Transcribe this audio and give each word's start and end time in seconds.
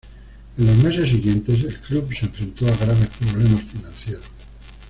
En 0.57 0.65
los 0.65 0.77
meses 0.77 1.09
siguientes, 1.11 1.63
el 1.63 1.79
club 1.79 2.09
se 2.11 2.25
enfrentó 2.25 2.65
a 2.65 2.75
graves 2.75 3.07
problemas 3.19 3.61
financieros. 3.65 4.25